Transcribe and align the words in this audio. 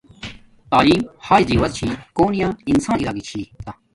تعیلم 0.71 1.01
ہاݵݵ 1.25 1.45
زیور 1.49 1.69
چھی 1.77 1.87
کونی 2.15 2.37
یا 2.41 2.49
انسان 2.71 2.97
ارا 2.99 3.11
گی 3.15 3.23
چھی 3.29 3.41
تا 3.63 3.71